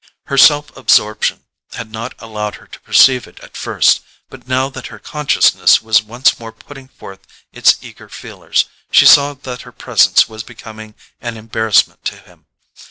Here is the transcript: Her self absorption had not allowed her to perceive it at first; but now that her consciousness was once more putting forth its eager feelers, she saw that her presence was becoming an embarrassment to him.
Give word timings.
Her 0.23 0.37
self 0.39 0.75
absorption 0.75 1.43
had 1.73 1.91
not 1.91 2.15
allowed 2.17 2.55
her 2.55 2.65
to 2.65 2.79
perceive 2.79 3.27
it 3.27 3.39
at 3.41 3.55
first; 3.55 4.01
but 4.31 4.47
now 4.47 4.67
that 4.67 4.87
her 4.87 4.97
consciousness 4.97 5.79
was 5.79 6.01
once 6.01 6.39
more 6.39 6.51
putting 6.51 6.87
forth 6.87 7.19
its 7.53 7.77
eager 7.83 8.09
feelers, 8.09 8.65
she 8.89 9.05
saw 9.05 9.35
that 9.35 9.61
her 9.61 9.71
presence 9.71 10.27
was 10.27 10.41
becoming 10.41 10.95
an 11.21 11.37
embarrassment 11.37 12.03
to 12.05 12.15
him. 12.17 12.47